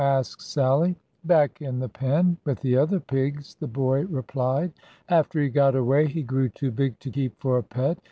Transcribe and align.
asked 0.01 0.41
Sallie. 0.41 0.95
"Back 1.25 1.61
in 1.61 1.77
the 1.77 1.87
pen 1.87 2.35
with 2.43 2.61
the 2.61 2.75
other 2.75 2.99
pigs," 2.99 3.53
the 3.59 3.67
boy 3.67 4.03
replied. 4.05 4.73
"After 5.07 5.39
he 5.39 5.49
got 5.49 5.75
away, 5.75 6.07
he 6.07 6.23
grew 6.23 6.49
too 6.49 6.71
big 6.71 6.97
to 7.01 7.11
keep 7.11 7.39
for 7.39 7.59
a 7.59 7.63
pet. 7.63 7.99